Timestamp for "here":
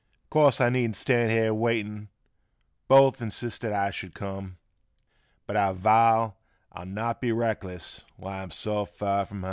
1.29-1.53